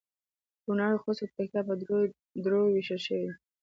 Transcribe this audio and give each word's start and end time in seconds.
کونړ، 0.63 0.91
خوست 1.03 1.21
او 1.23 1.31
پکتیا 1.35 1.61
په 1.67 1.73
درو 1.81 1.99
درو 2.43 2.59
ویشل 2.75 2.99
شوي 3.05 3.23
دي 3.27 3.33